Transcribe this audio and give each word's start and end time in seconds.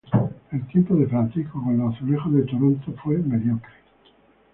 El 0.51 0.65
tiempo 0.65 0.95
de 0.95 1.05
Francisco 1.05 1.61
con 1.63 1.77
los 1.77 1.93
Azulejos 1.93 2.33
de 2.33 2.41
Toronto 2.41 2.91
fue 3.03 3.19
mediocre. 3.19 3.69